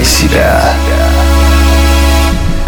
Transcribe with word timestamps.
Включай 0.00 0.04
себя. 0.04 0.74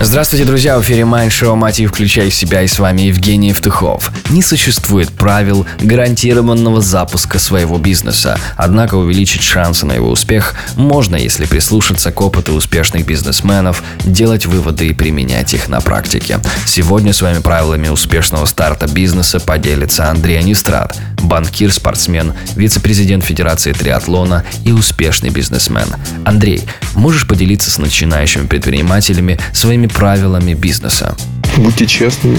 Здравствуйте, 0.01 0.45
друзья! 0.45 0.79
В 0.79 0.83
эфире 0.83 1.05
Майн 1.05 1.31
Шоу 1.31 1.57
«Мотив. 1.57 1.91
Включай 1.91 2.31
себя» 2.31 2.63
и 2.63 2.67
с 2.67 2.79
вами 2.79 3.03
Евгений 3.03 3.49
Евтухов. 3.49 4.11
Не 4.33 4.41
существует 4.41 5.11
правил 5.11 5.67
гарантированного 5.79 6.81
запуска 6.81 7.39
своего 7.39 7.77
бизнеса, 7.77 8.39
однако 8.57 8.95
увеличить 8.95 9.43
шансы 9.43 9.85
на 9.85 9.93
его 9.93 10.09
успех 10.09 10.55
можно, 10.75 11.17
если 11.17 11.45
прислушаться 11.45 12.11
к 12.13 12.21
опыту 12.23 12.55
успешных 12.55 13.05
бизнесменов, 13.05 13.83
делать 14.07 14.47
выводы 14.47 14.89
и 14.89 14.95
применять 14.95 15.53
их 15.53 15.69
на 15.69 15.83
практике. 15.83 16.41
Сегодня 16.65 17.13
с 17.13 17.21
вами 17.21 17.41
правилами 17.41 17.89
успешного 17.89 18.47
старта 18.47 18.87
бизнеса 18.87 19.39
поделится 19.39 20.09
Андрей 20.09 20.39
Анистрат, 20.39 20.97
банкир, 21.21 21.71
спортсмен, 21.71 22.33
вице-президент 22.57 23.25
Федерации 23.25 23.75
триатлона 23.75 24.47
и 24.65 24.73
успешный 24.73 25.29
бизнесмен. 25.29 25.89
Андрей, 26.25 26.63
можешь 26.95 27.29
поделиться 27.29 27.71
с 27.71 27.77
начинающими 27.77 28.47
предпринимателями 28.47 29.39
своими 29.53 29.89
правилами 29.89 30.55
бизнеса? 30.55 31.15
Будьте 31.59 31.87
честными, 31.87 32.39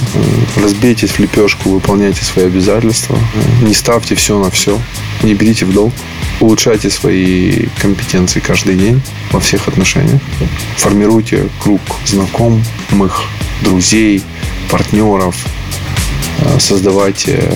разбейте 0.58 1.08
в 1.08 1.20
лепешку, 1.20 1.70
выполняйте 1.70 2.24
свои 2.24 2.46
обязательства, 2.46 3.18
не 3.62 3.74
ставьте 3.74 4.16
все 4.16 4.40
на 4.40 4.50
все, 4.50 4.80
не 5.22 5.34
берите 5.36 5.66
в 5.66 5.74
долг, 5.74 5.94
улучшайте 6.40 6.90
свои 6.90 7.68
компетенции 7.80 8.40
каждый 8.40 8.76
день 8.76 9.02
во 9.32 9.40
всех 9.40 9.68
отношениях, 9.68 10.20
формируйте 10.78 11.48
круг 11.60 11.80
знакомых, 12.06 13.30
друзей, 13.62 14.24
партнеров, 14.70 15.36
создавайте 16.60 17.54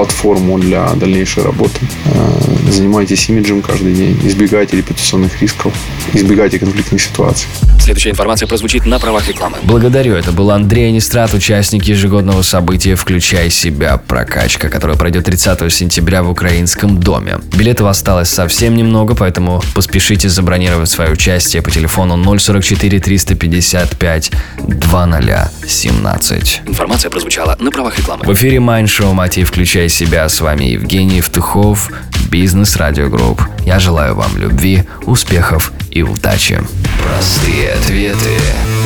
платформу 0.00 0.58
для 0.58 0.88
дальнейшей 0.94 1.42
работы. 1.42 1.78
Э, 2.06 2.70
занимайтесь 2.70 3.28
имиджем 3.28 3.60
каждый 3.60 3.92
день, 3.94 4.18
избегайте 4.24 4.78
репутационных 4.78 5.42
рисков, 5.42 5.74
избегайте 6.14 6.58
конфликтных 6.58 7.02
ситуаций. 7.02 7.46
Следующая 7.78 8.10
информация 8.10 8.46
прозвучит 8.46 8.86
на 8.86 8.98
правах 8.98 9.28
рекламы. 9.28 9.58
Благодарю. 9.62 10.14
Это 10.14 10.32
был 10.32 10.50
Андрей 10.50 10.88
Анистрат, 10.88 11.34
участник 11.34 11.84
ежегодного 11.84 12.40
события 12.40 12.94
«Включай 12.94 13.50
себя. 13.50 13.98
Прокачка», 13.98 14.70
которое 14.70 14.96
пройдет 14.96 15.24
30 15.24 15.70
сентября 15.70 16.22
в 16.22 16.30
Украинском 16.30 16.98
доме. 16.98 17.38
Билетов 17.54 17.88
осталось 17.88 18.30
совсем 18.30 18.76
немного, 18.76 19.14
поэтому 19.14 19.62
поспешите 19.74 20.30
забронировать 20.30 20.88
свое 20.88 21.10
участие 21.10 21.60
по 21.60 21.70
телефону 21.70 22.38
044 22.38 23.00
355 23.00 24.30
2017. 24.66 26.62
Информация 26.66 27.10
прозвучала 27.10 27.56
на 27.60 27.70
правах 27.70 27.98
рекламы. 27.98 28.24
В 28.24 28.32
эфире 28.32 28.60
Майн 28.60 28.86
Шоу 28.86 29.12
«Мотив. 29.12 29.48
«Включай 29.50 29.89
себя». 29.90 30.28
С 30.28 30.40
вами 30.40 30.64
Евгений 30.64 31.18
Евтухов, 31.18 31.90
Бизнес 32.30 32.76
Радио 32.76 33.08
Групп. 33.08 33.42
Я 33.66 33.78
желаю 33.78 34.14
вам 34.14 34.36
любви, 34.36 34.84
успехов 35.02 35.72
и 35.90 36.02
удачи. 36.02 36.62
Простые 37.04 37.72
ответы 37.72 38.38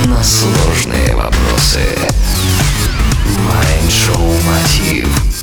на 0.07 0.23
сложные 0.25 1.15
вопросы. 1.15 1.81
Майнд 3.39 3.93
Шоу 3.93 4.35
Мотив. 4.47 5.34